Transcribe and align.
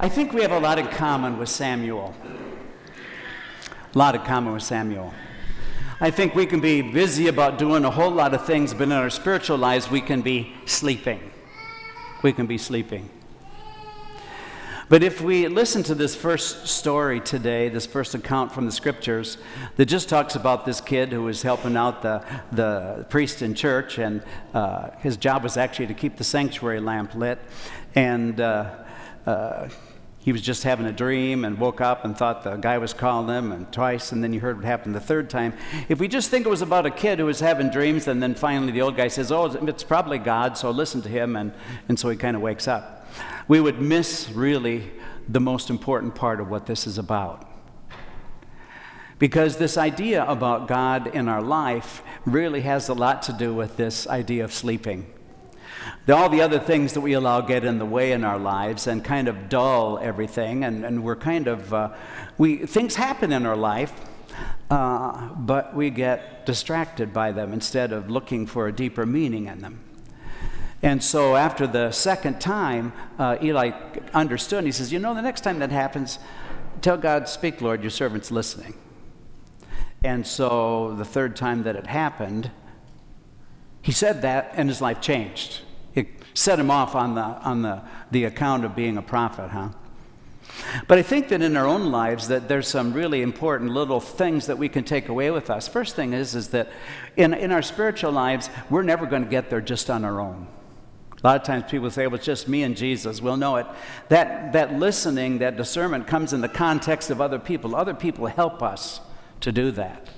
I 0.00 0.08
think 0.08 0.32
we 0.32 0.42
have 0.42 0.52
a 0.52 0.60
lot 0.60 0.78
in 0.78 0.86
common 0.86 1.38
with 1.38 1.48
Samuel. 1.48 2.14
A 3.92 3.98
lot 3.98 4.14
in 4.14 4.20
common 4.20 4.52
with 4.52 4.62
Samuel. 4.62 5.12
I 6.00 6.12
think 6.12 6.36
we 6.36 6.46
can 6.46 6.60
be 6.60 6.82
busy 6.82 7.26
about 7.26 7.58
doing 7.58 7.84
a 7.84 7.90
whole 7.90 8.12
lot 8.12 8.32
of 8.32 8.46
things, 8.46 8.72
but 8.72 8.84
in 8.84 8.92
our 8.92 9.10
spiritual 9.10 9.58
lives, 9.58 9.90
we 9.90 10.00
can 10.00 10.22
be 10.22 10.54
sleeping. 10.66 11.32
We 12.22 12.32
can 12.32 12.46
be 12.46 12.58
sleeping. 12.58 13.10
But 14.88 15.02
if 15.02 15.20
we 15.20 15.48
listen 15.48 15.82
to 15.82 15.96
this 15.96 16.14
first 16.14 16.68
story 16.68 17.20
today, 17.20 17.68
this 17.68 17.84
first 17.84 18.14
account 18.14 18.52
from 18.52 18.66
the 18.66 18.72
scriptures, 18.72 19.36
that 19.74 19.86
just 19.86 20.08
talks 20.08 20.36
about 20.36 20.64
this 20.64 20.80
kid 20.80 21.10
who 21.10 21.24
was 21.24 21.42
helping 21.42 21.76
out 21.76 22.02
the, 22.02 22.24
the 22.52 23.04
priest 23.10 23.42
in 23.42 23.52
church, 23.52 23.98
and 23.98 24.22
uh, 24.54 24.90
his 25.00 25.16
job 25.16 25.42
was 25.42 25.56
actually 25.56 25.88
to 25.88 25.94
keep 25.94 26.18
the 26.18 26.24
sanctuary 26.24 26.78
lamp 26.78 27.16
lit. 27.16 27.40
And 27.96 28.40
uh, 28.40 28.84
he 30.28 30.32
was 30.32 30.42
just 30.42 30.62
having 30.64 30.84
a 30.84 30.92
dream 30.92 31.46
and 31.46 31.58
woke 31.58 31.80
up 31.80 32.04
and 32.04 32.14
thought 32.14 32.42
the 32.42 32.56
guy 32.56 32.76
was 32.76 32.92
calling 32.92 33.34
him 33.34 33.50
and 33.50 33.72
twice 33.72 34.12
and 34.12 34.22
then 34.22 34.32
you 34.34 34.40
heard 34.40 34.56
what 34.56 34.64
happened 34.66 34.94
the 34.94 35.00
third 35.00 35.30
time. 35.30 35.54
If 35.88 36.00
we 36.00 36.06
just 36.06 36.28
think 36.28 36.44
it 36.44 36.50
was 36.50 36.60
about 36.60 36.84
a 36.84 36.90
kid 36.90 37.18
who 37.18 37.24
was 37.24 37.40
having 37.40 37.70
dreams 37.70 38.08
and 38.08 38.22
then 38.22 38.34
finally 38.34 38.70
the 38.70 38.82
old 38.82 38.94
guy 38.94 39.08
says 39.08 39.32
oh 39.32 39.46
it's 39.46 39.84
probably 39.84 40.18
god 40.18 40.58
so 40.58 40.70
listen 40.70 41.00
to 41.00 41.08
him 41.08 41.34
and, 41.34 41.54
and 41.88 41.98
so 41.98 42.10
he 42.10 42.16
kind 42.18 42.36
of 42.36 42.42
wakes 42.42 42.68
up. 42.68 43.06
We 43.48 43.58
would 43.58 43.80
miss 43.80 44.28
really 44.30 44.90
the 45.26 45.40
most 45.40 45.70
important 45.70 46.14
part 46.14 46.40
of 46.40 46.50
what 46.50 46.66
this 46.66 46.86
is 46.86 46.98
about. 46.98 47.48
Because 49.18 49.56
this 49.56 49.78
idea 49.78 50.24
about 50.24 50.68
god 50.68 51.06
in 51.06 51.26
our 51.26 51.40
life 51.40 52.02
really 52.26 52.60
has 52.60 52.90
a 52.90 52.94
lot 52.94 53.22
to 53.22 53.32
do 53.32 53.54
with 53.54 53.78
this 53.78 54.06
idea 54.06 54.44
of 54.44 54.52
sleeping 54.52 55.06
all 56.08 56.28
the 56.28 56.40
other 56.40 56.58
things 56.58 56.94
that 56.94 57.00
we 57.00 57.12
allow 57.12 57.40
get 57.40 57.64
in 57.64 57.78
the 57.78 57.86
way 57.86 58.12
in 58.12 58.24
our 58.24 58.38
lives 58.38 58.86
and 58.86 59.04
kind 59.04 59.28
of 59.28 59.48
dull 59.48 59.98
everything. 59.98 60.64
And, 60.64 60.84
and 60.84 61.04
we're 61.04 61.16
kind 61.16 61.46
of 61.46 61.72
uh, 61.74 61.94
we 62.36 62.66
things 62.66 62.94
happen 62.94 63.32
in 63.32 63.46
our 63.46 63.56
life 63.56 63.92
uh, 64.70 65.28
but 65.34 65.74
we 65.74 65.90
get 65.90 66.44
distracted 66.44 67.12
by 67.12 67.32
them 67.32 67.52
instead 67.52 67.92
of 67.92 68.10
looking 68.10 68.46
for 68.46 68.68
a 68.68 68.72
deeper 68.72 69.06
meaning 69.06 69.46
in 69.46 69.60
them. 69.60 69.80
And 70.82 71.02
so 71.02 71.36
after 71.36 71.66
the 71.66 71.90
second 71.90 72.40
time 72.40 72.92
uh, 73.18 73.36
eli 73.42 73.72
understood 74.14 74.58
and 74.58 74.66
he 74.68 74.72
says 74.72 74.92
you 74.92 74.98
know 74.98 75.14
the 75.14 75.22
next 75.22 75.40
time 75.40 75.58
that 75.58 75.72
happens 75.72 76.18
tell 76.82 76.96
god 76.96 77.28
speak 77.28 77.60
lord 77.60 77.82
your 77.82 77.90
servant's 77.90 78.30
listening. 78.30 78.74
And 80.04 80.26
so 80.26 80.94
the 80.96 81.04
third 81.04 81.34
time 81.34 81.64
that 81.64 81.74
it 81.74 81.86
happened 81.86 82.50
he 83.82 83.92
said 83.92 84.22
that 84.22 84.52
and 84.54 84.68
his 84.68 84.80
life 84.80 85.00
changed 85.00 85.62
set 86.34 86.58
him 86.58 86.70
off 86.70 86.94
on 86.94 87.14
the, 87.14 87.22
on 87.22 87.62
the, 87.62 87.82
the 88.10 88.24
account 88.24 88.64
of 88.64 88.76
being 88.76 88.96
a 88.96 89.02
prophet, 89.02 89.48
huh? 89.50 89.68
But 90.86 90.98
I 90.98 91.02
think 91.02 91.28
that 91.28 91.40
in 91.42 91.56
our 91.56 91.66
own 91.66 91.90
lives 91.90 92.28
that 92.28 92.48
there's 92.48 92.68
some 92.68 92.92
really 92.92 93.22
important 93.22 93.70
little 93.70 94.00
things 94.00 94.46
that 94.46 94.58
we 94.58 94.68
can 94.68 94.84
take 94.84 95.08
away 95.08 95.30
with 95.30 95.50
us. 95.50 95.68
First 95.68 95.94
thing 95.94 96.12
is, 96.12 96.34
is 96.34 96.48
that 96.48 96.68
in, 97.16 97.32
in 97.34 97.52
our 97.52 97.62
spiritual 97.62 98.12
lives, 98.12 98.50
we're 98.68 98.82
never 98.82 99.06
going 99.06 99.24
to 99.24 99.30
get 99.30 99.50
there 99.50 99.60
just 99.60 99.88
on 99.88 100.04
our 100.04 100.20
own. 100.20 100.46
A 101.22 101.26
lot 101.26 101.36
of 101.40 101.42
times 101.42 101.64
people 101.68 101.90
say, 101.90 102.06
well, 102.06 102.16
it's 102.16 102.24
just 102.24 102.48
me 102.48 102.62
and 102.62 102.76
Jesus. 102.76 103.20
We'll 103.20 103.36
know 103.36 103.56
it. 103.56 103.66
That, 104.08 104.52
that 104.52 104.74
listening, 104.74 105.38
that 105.38 105.56
discernment 105.56 106.06
comes 106.06 106.32
in 106.32 106.40
the 106.40 106.48
context 106.48 107.10
of 107.10 107.20
other 107.20 107.38
people. 107.38 107.74
Other 107.74 107.94
people 107.94 108.26
help 108.26 108.62
us 108.62 109.00
to 109.40 109.50
do 109.50 109.72
that. 109.72 110.08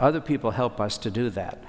Other 0.00 0.20
people 0.20 0.50
help 0.50 0.80
us 0.80 0.98
to 0.98 1.10
do 1.10 1.30
that. 1.30 1.62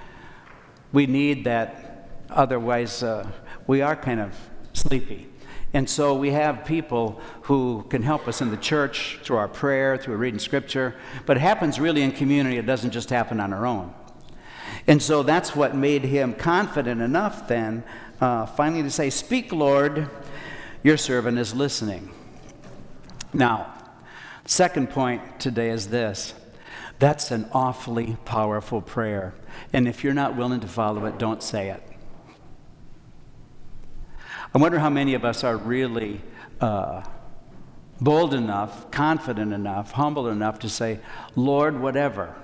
We 0.92 1.06
need 1.06 1.44
that, 1.44 2.09
otherwise, 2.30 3.04
uh, 3.04 3.30
we 3.67 3.81
are 3.81 3.95
kind 3.95 4.19
of 4.19 4.36
sleepy. 4.73 5.28
And 5.73 5.89
so 5.89 6.14
we 6.14 6.31
have 6.31 6.66
people 6.66 7.19
who 7.44 7.83
can 7.89 8.03
help 8.03 8.28
us 8.28 8.42
in 8.42 8.52
the 8.52 8.58
church 8.58 9.19
through 9.23 9.38
our 9.38 9.47
prayer, 9.47 9.97
through 9.97 10.17
reading 10.17 10.39
scripture, 10.39 10.95
but 11.25 11.38
it 11.38 11.39
happens 11.39 11.80
really 11.80 12.03
in 12.03 12.11
community. 12.11 12.58
It 12.58 12.67
doesn't 12.67 12.91
just 12.91 13.09
happen 13.09 13.39
on 13.39 13.52
our 13.53 13.66
own. 13.66 13.94
And 14.86 15.02
so 15.02 15.23
that's 15.23 15.56
what 15.56 15.75
made 15.75 16.03
him 16.03 16.34
confident 16.34 17.02
enough 17.02 17.47
then, 17.47 17.84
uh, 18.22 18.46
finally, 18.46 18.84
to 18.84 18.91
say, 18.91 19.09
Speak, 19.09 19.52
Lord, 19.52 20.09
your 20.84 20.97
servant 20.97 21.40
is 21.40 21.56
listening. 21.56 22.12
Now, 23.34 23.73
second 24.46 24.90
point 24.90 25.40
today 25.40 25.69
is 25.69 25.88
this 25.88 26.34
that's 27.00 27.31
an 27.31 27.50
awfully 27.52 28.18
powerful 28.25 28.81
prayer. 28.81 29.34
And 29.72 29.88
if 29.88 30.03
you're 30.03 30.13
not 30.13 30.35
willing 30.35 30.59
to 30.59 30.68
follow 30.68 31.06
it, 31.06 31.18
don't 31.18 31.41
say 31.41 31.69
it. 31.69 31.84
I 34.53 34.59
wonder 34.59 34.78
how 34.78 34.90
many 34.90 35.16
of 35.16 35.25
us 35.25 35.44
are 35.44 35.58
really 35.58 36.22
uh, 36.62 37.03
bold 38.00 38.36
enough, 38.36 38.91
confident 38.91 39.52
enough, 39.52 39.91
humble 39.94 40.28
enough 40.28 40.59
to 40.59 40.69
say, 40.69 41.00
Lord, 41.36 41.80
whatever. 41.80 42.36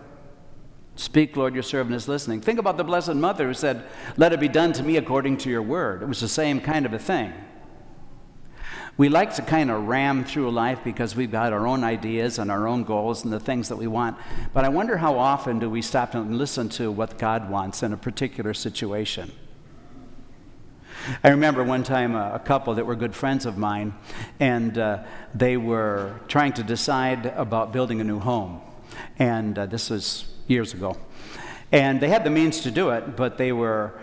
Speak, 0.95 1.37
Lord, 1.37 1.53
your 1.53 1.63
servant 1.63 1.95
is 1.95 2.07
listening. 2.07 2.41
Think 2.41 2.59
about 2.59 2.77
the 2.77 2.83
Blessed 2.83 3.13
Mother 3.13 3.47
who 3.47 3.53
said, 3.53 3.85
Let 4.17 4.33
it 4.33 4.39
be 4.39 4.47
done 4.47 4.73
to 4.73 4.83
me 4.83 4.97
according 4.97 5.37
to 5.37 5.49
your 5.49 5.61
word. 5.61 6.01
It 6.01 6.07
was 6.07 6.19
the 6.19 6.27
same 6.27 6.59
kind 6.59 6.85
of 6.85 6.93
a 6.93 6.99
thing. 6.99 7.31
We 8.97 9.07
like 9.07 9.33
to 9.35 9.41
kind 9.41 9.71
of 9.71 9.87
ram 9.87 10.25
through 10.25 10.51
life 10.51 10.79
because 10.83 11.15
we've 11.15 11.31
got 11.31 11.53
our 11.53 11.65
own 11.65 11.85
ideas 11.85 12.37
and 12.37 12.51
our 12.51 12.67
own 12.67 12.83
goals 12.83 13.23
and 13.23 13.31
the 13.31 13.39
things 13.39 13.69
that 13.69 13.77
we 13.77 13.87
want. 13.87 14.17
But 14.53 14.65
I 14.65 14.69
wonder 14.69 14.97
how 14.97 15.17
often 15.17 15.59
do 15.59 15.69
we 15.69 15.81
stop 15.81 16.15
and 16.15 16.37
listen 16.37 16.67
to 16.69 16.91
what 16.91 17.17
God 17.17 17.49
wants 17.49 17.81
in 17.81 17.93
a 17.93 17.97
particular 17.97 18.53
situation? 18.53 19.31
I 21.23 21.29
remember 21.29 21.63
one 21.63 21.83
time 21.83 22.15
a, 22.15 22.33
a 22.35 22.39
couple 22.39 22.75
that 22.75 22.85
were 22.85 22.95
good 22.95 23.15
friends 23.15 23.45
of 23.45 23.57
mine, 23.57 23.93
and 24.39 24.77
uh, 24.77 25.03
they 25.33 25.57
were 25.57 26.19
trying 26.27 26.53
to 26.53 26.63
decide 26.63 27.27
about 27.27 27.71
building 27.71 28.01
a 28.01 28.03
new 28.03 28.19
home. 28.19 28.61
And 29.17 29.57
uh, 29.57 29.65
this 29.65 29.89
was 29.89 30.25
years 30.47 30.73
ago. 30.73 30.97
And 31.71 32.01
they 32.01 32.09
had 32.09 32.23
the 32.23 32.29
means 32.29 32.61
to 32.61 32.71
do 32.71 32.89
it, 32.89 33.15
but 33.15 33.37
they 33.37 33.51
were, 33.51 33.93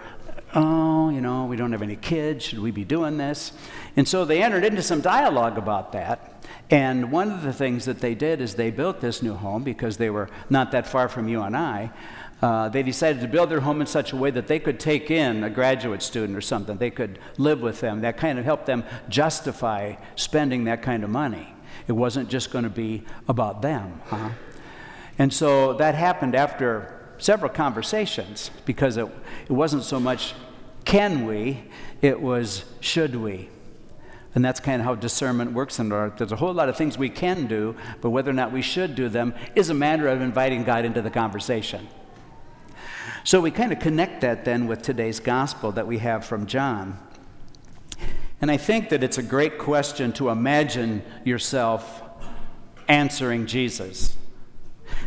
oh, 0.54 1.10
you 1.10 1.20
know, 1.20 1.46
we 1.46 1.56
don't 1.56 1.72
have 1.72 1.82
any 1.82 1.96
kids. 1.96 2.44
Should 2.44 2.60
we 2.60 2.70
be 2.70 2.84
doing 2.84 3.16
this? 3.16 3.52
And 3.96 4.06
so 4.06 4.24
they 4.24 4.42
entered 4.42 4.64
into 4.64 4.82
some 4.82 5.00
dialogue 5.00 5.58
about 5.58 5.92
that. 5.92 6.32
And 6.70 7.12
one 7.12 7.30
of 7.30 7.42
the 7.42 7.52
things 7.52 7.84
that 7.84 8.00
they 8.00 8.14
did 8.14 8.40
is 8.40 8.54
they 8.54 8.70
built 8.70 9.00
this 9.00 9.22
new 9.22 9.34
home 9.34 9.62
because 9.62 9.96
they 9.96 10.10
were 10.10 10.28
not 10.50 10.72
that 10.72 10.86
far 10.86 11.08
from 11.08 11.28
you 11.28 11.42
and 11.42 11.56
I. 11.56 11.90
Uh, 12.42 12.68
they 12.68 12.82
decided 12.82 13.22
to 13.22 13.28
build 13.28 13.48
their 13.50 13.60
home 13.60 13.80
in 13.80 13.86
such 13.86 14.12
a 14.12 14.16
way 14.16 14.30
that 14.30 14.46
they 14.46 14.58
could 14.58 14.78
take 14.78 15.10
in 15.10 15.42
a 15.42 15.50
graduate 15.50 16.02
student 16.02 16.36
or 16.36 16.42
something. 16.42 16.76
They 16.76 16.90
could 16.90 17.18
live 17.38 17.62
with 17.62 17.80
them. 17.80 18.02
That 18.02 18.18
kind 18.18 18.38
of 18.38 18.44
helped 18.44 18.66
them 18.66 18.84
justify 19.08 19.94
spending 20.16 20.64
that 20.64 20.82
kind 20.82 21.02
of 21.02 21.10
money. 21.10 21.54
It 21.88 21.92
wasn't 21.92 22.28
just 22.28 22.50
going 22.50 22.64
to 22.64 22.70
be 22.70 23.04
about 23.26 23.62
them. 23.62 24.02
Huh? 24.06 24.30
And 25.18 25.32
so 25.32 25.72
that 25.74 25.94
happened 25.94 26.34
after 26.34 26.92
several 27.18 27.50
conversations 27.50 28.50
because 28.66 28.98
it, 28.98 29.06
it 29.48 29.52
wasn't 29.52 29.84
so 29.84 29.98
much 29.98 30.34
can 30.84 31.26
we, 31.26 31.64
it 32.02 32.20
was 32.20 32.64
should 32.80 33.16
we. 33.16 33.48
And 34.34 34.44
that's 34.44 34.60
kind 34.60 34.82
of 34.82 34.86
how 34.86 34.94
discernment 34.94 35.52
works 35.52 35.78
in 35.78 35.90
art. 35.90 36.18
There's 36.18 36.32
a 36.32 36.36
whole 36.36 36.52
lot 36.52 36.68
of 36.68 36.76
things 36.76 36.98
we 36.98 37.08
can 37.08 37.46
do, 37.46 37.74
but 38.02 38.10
whether 38.10 38.30
or 38.30 38.34
not 38.34 38.52
we 38.52 38.60
should 38.60 38.94
do 38.94 39.08
them 39.08 39.34
is 39.54 39.70
a 39.70 39.74
matter 39.74 40.06
of 40.08 40.20
inviting 40.20 40.62
God 40.62 40.84
into 40.84 41.00
the 41.00 41.10
conversation. 41.10 41.88
So 43.24 43.40
we 43.40 43.50
kind 43.50 43.72
of 43.72 43.78
connect 43.78 44.20
that 44.20 44.44
then 44.44 44.66
with 44.66 44.82
today's 44.82 45.20
gospel 45.20 45.72
that 45.72 45.86
we 45.86 45.98
have 45.98 46.24
from 46.24 46.46
John. 46.46 46.98
And 48.40 48.50
I 48.50 48.56
think 48.56 48.90
that 48.90 49.02
it's 49.02 49.18
a 49.18 49.22
great 49.22 49.58
question 49.58 50.12
to 50.14 50.28
imagine 50.28 51.02
yourself 51.24 52.02
answering 52.88 53.46
Jesus. 53.46 54.16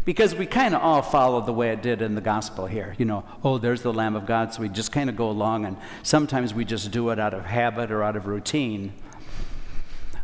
Because 0.04 0.36
we 0.36 0.46
kind 0.46 0.76
of 0.76 0.82
all 0.82 1.02
follow 1.02 1.42
the 1.42 1.54
way 1.54 1.70
it 1.70 1.82
did 1.82 2.02
in 2.02 2.16
the 2.16 2.22
gospel 2.22 2.66
here. 2.66 2.96
You 2.98 3.06
know, 3.06 3.24
oh, 3.44 3.58
there's 3.58 3.82
the 3.82 3.94
Lamb 3.94 4.16
of 4.16 4.26
God. 4.26 4.54
So 4.54 4.62
we 4.62 4.70
just 4.70 4.92
kind 4.92 5.10
of 5.10 5.16
go 5.16 5.30
along, 5.30 5.66
and 5.66 5.78
sometimes 6.04 6.54
we 6.54 6.66
just 6.66 6.92
do 6.92 7.10
it 7.10 7.20
out 7.20 7.34
of 7.34 7.46
habit 7.46 7.92
or 7.92 8.04
out 8.04 8.16
of 8.16 8.28
routine. 8.28 8.94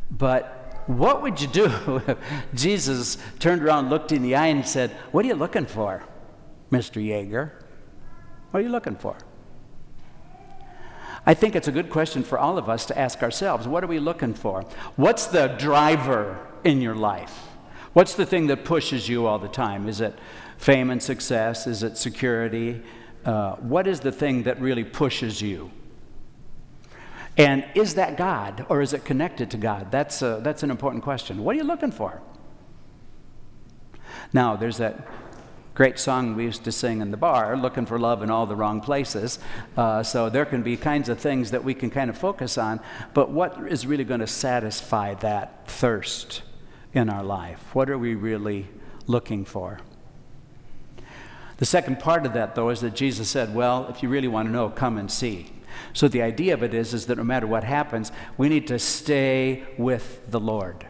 But 0.09 0.83
what 0.87 1.21
would 1.21 1.41
you 1.41 1.47
do 1.47 1.65
if 2.07 2.17
Jesus 2.53 3.17
turned 3.39 3.63
around, 3.63 3.89
looked 3.89 4.11
in 4.11 4.21
the 4.21 4.35
eye, 4.35 4.47
and 4.47 4.67
said, 4.67 4.91
What 5.11 5.25
are 5.25 5.27
you 5.27 5.35
looking 5.35 5.65
for, 5.65 6.03
Mr. 6.71 7.03
Yeager? 7.03 7.51
What 8.55 8.61
are 8.61 8.67
you 8.67 8.71
looking 8.71 8.95
for? 8.95 9.17
I 11.25 11.33
think 11.33 11.57
it's 11.57 11.67
a 11.67 11.73
good 11.73 11.89
question 11.89 12.23
for 12.23 12.39
all 12.39 12.57
of 12.57 12.69
us 12.69 12.85
to 12.85 12.97
ask 12.97 13.21
ourselves. 13.21 13.67
What 13.67 13.83
are 13.83 13.87
we 13.87 13.99
looking 13.99 14.33
for? 14.33 14.61
What's 14.95 15.27
the 15.27 15.47
driver 15.47 16.39
in 16.63 16.79
your 16.79 16.95
life? 16.95 17.37
What's 17.91 18.13
the 18.13 18.25
thing 18.25 18.47
that 18.47 18.63
pushes 18.63 19.09
you 19.09 19.25
all 19.25 19.39
the 19.39 19.49
time? 19.49 19.89
Is 19.89 19.99
it 19.99 20.17
fame 20.57 20.89
and 20.89 21.03
success? 21.03 21.67
Is 21.67 21.83
it 21.83 21.97
security? 21.97 22.81
Uh, 23.25 23.55
what 23.55 23.87
is 23.87 23.99
the 23.99 24.11
thing 24.13 24.43
that 24.43 24.61
really 24.61 24.85
pushes 24.85 25.41
you? 25.41 25.69
And 27.35 27.65
is 27.75 27.95
that 27.95 28.15
God 28.15 28.65
or 28.69 28.81
is 28.81 28.93
it 28.93 29.03
connected 29.03 29.51
to 29.51 29.57
God? 29.57 29.91
That's, 29.91 30.21
a, 30.21 30.39
that's 30.41 30.63
an 30.63 30.71
important 30.71 31.03
question. 31.03 31.43
What 31.43 31.57
are 31.57 31.59
you 31.59 31.65
looking 31.65 31.91
for? 31.91 32.21
Now, 34.31 34.55
there's 34.55 34.77
that 34.77 35.05
great 35.75 35.99
song 35.99 36.35
we 36.37 36.45
used 36.45 36.63
to 36.63 36.71
sing 36.71 37.01
in 37.01 37.11
the 37.11 37.17
bar, 37.17 37.57
looking 37.57 37.85
for 37.85 37.99
love 37.99 38.23
in 38.23 38.31
all 38.31 38.45
the 38.45 38.55
wrong 38.55 38.79
places. 38.79 39.39
Uh, 39.75 40.01
so 40.01 40.29
there 40.29 40.45
can 40.45 40.63
be 40.63 40.77
kinds 40.77 41.09
of 41.09 41.19
things 41.19 41.51
that 41.51 41.65
we 41.65 41.73
can 41.73 41.89
kind 41.89 42.09
of 42.09 42.17
focus 42.17 42.57
on, 42.57 42.79
but 43.13 43.29
what 43.29 43.57
is 43.67 43.85
really 43.85 44.05
going 44.05 44.21
to 44.21 44.27
satisfy 44.27 45.13
that 45.15 45.67
thirst 45.67 46.43
in 46.93 47.09
our 47.09 47.23
life? 47.23 47.75
What 47.75 47.89
are 47.89 47.97
we 47.97 48.15
really 48.15 48.67
looking 49.05 49.43
for? 49.43 49.81
The 51.57 51.65
second 51.65 51.99
part 51.99 52.25
of 52.25 52.33
that, 52.33 52.55
though, 52.55 52.69
is 52.69 52.79
that 52.79 52.95
Jesus 52.95 53.29
said, 53.29 53.53
Well, 53.53 53.87
if 53.89 54.01
you 54.01 54.07
really 54.07 54.29
want 54.29 54.47
to 54.47 54.51
know, 54.51 54.69
come 54.69 54.97
and 54.97 55.11
see. 55.11 55.51
So 55.91 56.07
the 56.07 56.21
idea 56.21 56.53
of 56.53 56.63
it 56.63 56.73
is, 56.73 56.93
is 56.93 57.05
that 57.07 57.17
no 57.17 57.23
matter 57.23 57.47
what 57.47 57.65
happens, 57.65 58.13
we 58.37 58.47
need 58.47 58.67
to 58.67 58.79
stay 58.79 59.63
with 59.77 60.31
the 60.31 60.39
Lord. 60.39 60.85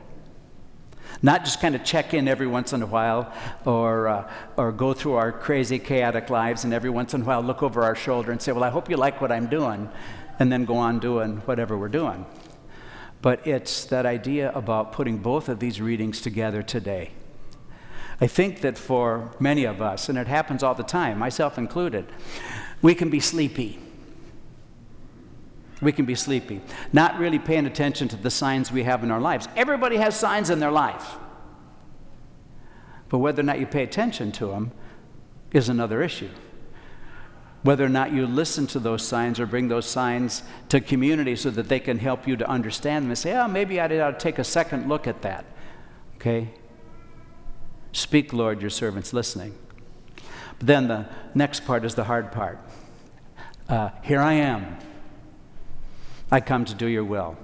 Not 1.21 1.45
just 1.45 1.61
kind 1.61 1.75
of 1.75 1.83
check 1.83 2.13
in 2.13 2.27
every 2.27 2.47
once 2.47 2.73
in 2.73 2.81
a 2.81 2.85
while 2.85 3.31
or, 3.65 4.07
uh, 4.07 4.31
or 4.57 4.71
go 4.71 4.93
through 4.93 5.13
our 5.13 5.31
crazy, 5.31 5.79
chaotic 5.79 6.29
lives 6.29 6.63
and 6.63 6.73
every 6.73 6.89
once 6.89 7.13
in 7.13 7.21
a 7.21 7.25
while 7.25 7.41
look 7.41 7.63
over 7.63 7.83
our 7.83 7.95
shoulder 7.95 8.31
and 8.31 8.41
say, 8.41 8.51
Well, 8.51 8.63
I 8.63 8.69
hope 8.69 8.89
you 8.89 8.97
like 8.97 9.21
what 9.21 9.31
I'm 9.31 9.47
doing, 9.47 9.89
and 10.39 10.51
then 10.51 10.65
go 10.65 10.75
on 10.77 10.99
doing 10.99 11.37
whatever 11.45 11.77
we're 11.77 11.87
doing. 11.89 12.25
But 13.21 13.47
it's 13.47 13.85
that 13.85 14.05
idea 14.05 14.51
about 14.51 14.91
putting 14.91 15.17
both 15.17 15.49
of 15.49 15.59
these 15.59 15.81
readings 15.81 16.21
together 16.21 16.61
today. 16.61 17.11
I 18.21 18.27
think 18.27 18.61
that 18.61 18.77
for 18.77 19.31
many 19.39 19.65
of 19.65 19.81
us, 19.81 20.09
and 20.09 20.17
it 20.17 20.27
happens 20.27 20.63
all 20.63 20.75
the 20.75 20.83
time, 20.83 21.19
myself 21.19 21.57
included, 21.57 22.05
we 22.81 22.95
can 22.95 23.09
be 23.09 23.19
sleepy. 23.19 23.79
We 25.81 25.91
can 25.91 26.05
be 26.05 26.15
sleepy, 26.15 26.61
not 26.93 27.19
really 27.19 27.39
paying 27.39 27.65
attention 27.65 28.07
to 28.09 28.15
the 28.15 28.31
signs 28.31 28.71
we 28.71 28.83
have 28.83 29.03
in 29.03 29.11
our 29.11 29.19
lives. 29.19 29.47
Everybody 29.55 29.97
has 29.97 30.17
signs 30.17 30.49
in 30.49 30.59
their 30.59 30.71
life. 30.71 31.17
But 33.09 33.19
whether 33.19 33.41
or 33.41 33.45
not 33.45 33.59
you 33.59 33.65
pay 33.65 33.83
attention 33.83 34.31
to 34.33 34.47
them 34.47 34.71
is 35.51 35.69
another 35.69 36.01
issue. 36.01 36.29
Whether 37.63 37.83
or 37.83 37.89
not 37.89 38.13
you 38.13 38.27
listen 38.27 38.67
to 38.67 38.79
those 38.79 39.05
signs 39.05 39.39
or 39.39 39.45
bring 39.45 39.67
those 39.67 39.85
signs 39.85 40.43
to 40.69 40.79
community 40.79 41.35
so 41.35 41.49
that 41.49 41.67
they 41.67 41.79
can 41.79 41.97
help 41.97 42.27
you 42.27 42.37
to 42.37 42.47
understand 42.47 43.05
them 43.05 43.11
and 43.11 43.17
say, 43.17 43.35
oh, 43.35 43.47
maybe 43.47 43.79
I 43.79 43.85
ought 43.85 44.11
to 44.11 44.17
take 44.19 44.39
a 44.39 44.43
second 44.43 44.87
look 44.87 45.07
at 45.07 45.23
that. 45.23 45.45
Okay? 46.15 46.49
Speak, 47.91 48.33
Lord, 48.33 48.61
your 48.61 48.69
servant's 48.69 49.13
listening. 49.13 49.55
But 50.59 50.67
then 50.67 50.87
the 50.87 51.07
next 51.33 51.65
part 51.65 51.85
is 51.85 51.95
the 51.95 52.03
hard 52.03 52.31
part. 52.31 52.59
Uh, 53.67 53.89
here 54.03 54.21
I 54.21 54.33
am. 54.33 54.77
I 56.31 56.39
come 56.41 56.65
to 56.65 56.73
do 56.73 56.87
your 56.87 57.03
will. 57.03 57.37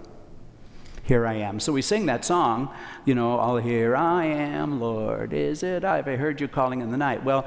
Here 1.03 1.25
I 1.25 1.35
am. 1.35 1.59
So 1.59 1.73
we 1.73 1.81
sing 1.81 2.05
that 2.05 2.23
song, 2.23 2.73
you 3.05 3.15
know, 3.15 3.37
all 3.37 3.57
here 3.57 3.95
I 3.95 4.25
am, 4.25 4.79
Lord, 4.79 5.33
is 5.33 5.63
it 5.63 5.83
I? 5.83 5.97
Have 5.97 6.07
I 6.07 6.15
heard 6.15 6.39
you 6.39 6.47
calling 6.47 6.81
in 6.81 6.91
the 6.91 6.97
night? 6.97 7.23
Well, 7.23 7.45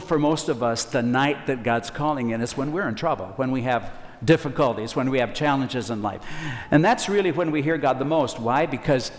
for 0.00 0.18
most 0.18 0.48
of 0.48 0.62
us, 0.62 0.84
the 0.84 1.02
night 1.02 1.46
that 1.48 1.62
God's 1.62 1.90
calling 1.90 2.30
in 2.30 2.40
is 2.40 2.56
when 2.56 2.72
we're 2.72 2.88
in 2.88 2.94
trouble, 2.94 3.26
when 3.36 3.50
we 3.50 3.62
have 3.62 3.92
difficulties, 4.24 4.96
when 4.96 5.10
we 5.10 5.18
have 5.18 5.34
challenges 5.34 5.90
in 5.90 6.02
life. 6.02 6.22
And 6.70 6.84
that's 6.84 7.08
really 7.08 7.30
when 7.30 7.50
we 7.50 7.62
hear 7.62 7.78
God 7.78 7.98
the 7.98 8.04
most. 8.04 8.40
Why? 8.40 8.66
Because 8.66 9.12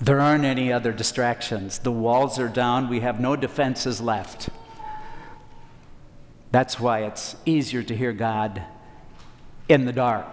there 0.00 0.20
aren't 0.20 0.44
any 0.44 0.72
other 0.72 0.92
distractions. 0.92 1.78
The 1.78 1.92
walls 1.92 2.38
are 2.38 2.48
down, 2.48 2.88
we 2.88 3.00
have 3.00 3.20
no 3.20 3.36
defenses 3.36 4.00
left. 4.00 4.48
That's 6.50 6.78
why 6.78 7.04
it's 7.04 7.36
easier 7.46 7.82
to 7.82 7.96
hear 7.96 8.12
God 8.12 8.62
in 9.68 9.86
the 9.86 9.92
dark, 9.92 10.28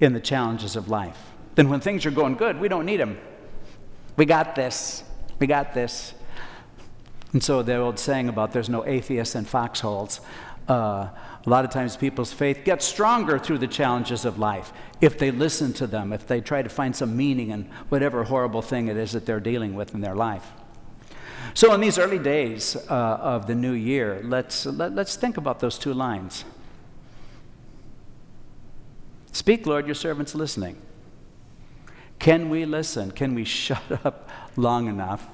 in 0.00 0.12
the 0.12 0.20
challenges 0.20 0.76
of 0.76 0.88
life. 0.88 1.18
Then 1.54 1.68
when 1.68 1.80
things 1.80 2.04
are 2.06 2.10
going 2.10 2.34
good, 2.34 2.60
we 2.60 2.68
don't 2.68 2.84
need 2.84 2.98
them. 2.98 3.18
We 4.16 4.24
got 4.24 4.54
this. 4.54 5.04
We 5.38 5.46
got 5.46 5.74
this. 5.74 6.14
And 7.32 7.42
so 7.42 7.62
the 7.62 7.76
old 7.76 7.98
saying 7.98 8.28
about 8.28 8.52
there's 8.52 8.68
no 8.68 8.84
atheists 8.86 9.34
in 9.34 9.44
foxholes. 9.44 10.20
Uh, 10.68 11.08
a 11.46 11.50
lot 11.50 11.64
of 11.64 11.70
times 11.70 11.96
people's 11.96 12.32
faith 12.32 12.64
gets 12.64 12.84
stronger 12.84 13.38
through 13.38 13.58
the 13.58 13.68
challenges 13.68 14.24
of 14.24 14.38
life 14.38 14.72
if 15.00 15.18
they 15.18 15.30
listen 15.30 15.72
to 15.74 15.86
them, 15.86 16.12
if 16.12 16.26
they 16.26 16.40
try 16.40 16.62
to 16.62 16.68
find 16.68 16.94
some 16.94 17.16
meaning 17.16 17.50
in 17.50 17.70
whatever 17.88 18.24
horrible 18.24 18.62
thing 18.62 18.88
it 18.88 18.96
is 18.96 19.12
that 19.12 19.26
they're 19.26 19.40
dealing 19.40 19.74
with 19.74 19.94
in 19.94 20.00
their 20.00 20.14
life. 20.14 20.50
So, 21.54 21.72
in 21.72 21.80
these 21.80 21.98
early 21.98 22.18
days 22.18 22.76
uh, 22.90 22.94
of 23.20 23.46
the 23.46 23.54
new 23.54 23.72
year, 23.72 24.20
let's, 24.24 24.66
let, 24.66 24.90
us 24.90 24.96
let 24.96 25.06
us 25.06 25.16
think 25.16 25.36
about 25.36 25.60
those 25.60 25.78
two 25.78 25.94
lines. 25.94 26.44
Speak, 29.36 29.66
Lord, 29.66 29.84
your 29.84 29.94
servant's 29.94 30.34
listening. 30.34 30.80
Can 32.18 32.48
we 32.48 32.64
listen? 32.64 33.10
Can 33.10 33.34
we 33.34 33.44
shut 33.44 33.82
up 34.06 34.30
long 34.56 34.88
enough? 34.88 35.26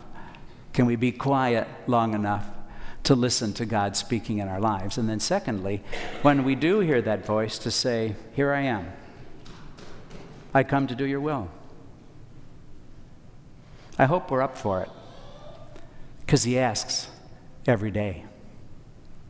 Can 0.73 0.87
we 0.87 0.97
be 0.97 1.13
quiet 1.13 1.69
long 1.87 2.13
enough 2.13 2.45
to 3.05 3.15
listen 3.15 3.53
to 3.53 3.65
God 3.65 3.97
speaking 3.97 4.39
in 4.39 4.49
our 4.49 4.59
lives. 4.59 4.99
And 4.99 5.09
then, 5.09 5.21
secondly, 5.21 5.85
when 6.23 6.43
we 6.43 6.57
do 6.57 6.81
hear 6.81 7.01
that 7.03 7.25
voice, 7.25 7.59
to 7.59 7.71
say, 7.71 8.17
Here 8.35 8.53
I 8.53 8.63
am. 8.63 8.93
I 10.53 10.65
come 10.65 10.89
to 10.89 10.97
do 10.97 11.07
your 11.07 11.21
will. 11.21 11.49
I 14.01 14.07
hope 14.07 14.33
we're 14.33 14.43
up 14.43 14.59
for 14.59 14.83
it 14.83 14.91
because 16.27 16.43
He 16.43 16.59
asks 16.59 17.07
every 17.69 17.93
day. 17.93 18.25